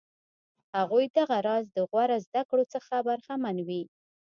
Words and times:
هغوی 0.77 1.05
دغه 1.17 1.37
راز 1.47 1.65
د 1.71 1.77
غوره 1.89 2.17
زده 2.25 2.41
کړو 2.49 2.65
څخه 2.73 2.93
برخمن 3.07 3.57
وي. 3.67 3.83